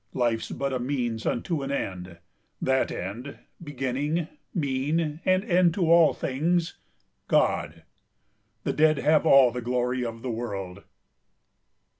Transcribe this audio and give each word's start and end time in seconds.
Life's 0.15 0.49
but 0.49 0.73
a 0.73 0.79
means 0.79 1.27
unto 1.27 1.61
an 1.61 1.69
end; 1.71 2.17
that 2.59 2.91
end, 2.91 3.37
Beginning, 3.63 4.29
mean, 4.51 5.21
and 5.25 5.43
end 5.45 5.75
to 5.75 5.91
all 5.91 6.11
things 6.15 6.73
God. 7.27 7.83
The 8.63 8.73
dead 8.73 8.97
have 8.97 9.27
all 9.27 9.51
the 9.51 9.61
glory 9.61 10.03
of 10.03 10.23
the 10.23 10.31
world. 10.31 10.85